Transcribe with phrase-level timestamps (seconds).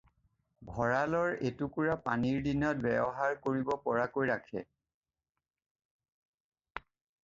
[0.77, 4.67] ভঁৰালৰ এটুকুৰা পানীৰ দিনত ব্যৱহাৰ কৰিব পৰাকৈ ৰাখে।